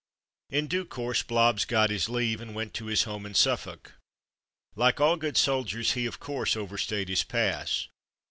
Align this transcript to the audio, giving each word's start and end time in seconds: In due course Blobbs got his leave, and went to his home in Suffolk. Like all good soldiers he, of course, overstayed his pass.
In 0.49 0.65
due 0.65 0.83
course 0.85 1.21
Blobbs 1.21 1.63
got 1.63 1.91
his 1.91 2.09
leave, 2.09 2.41
and 2.41 2.55
went 2.55 2.73
to 2.73 2.85
his 2.87 3.03
home 3.03 3.23
in 3.23 3.35
Suffolk. 3.35 3.93
Like 4.75 4.99
all 4.99 5.15
good 5.15 5.37
soldiers 5.37 5.91
he, 5.91 6.07
of 6.07 6.19
course, 6.19 6.57
overstayed 6.57 7.07
his 7.07 7.23
pass. 7.23 7.87